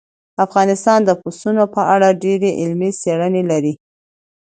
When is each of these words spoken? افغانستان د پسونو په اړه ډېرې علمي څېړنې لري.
افغانستان 0.45 0.99
د 1.05 1.11
پسونو 1.21 1.63
په 1.75 1.81
اړه 1.93 2.17
ډېرې 2.23 2.49
علمي 2.61 2.91
څېړنې 3.01 3.43
لري. 3.51 3.73